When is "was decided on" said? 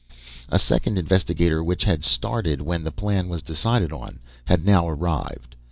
3.29-4.19